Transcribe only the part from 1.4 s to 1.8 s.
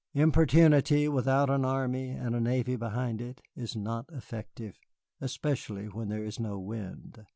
an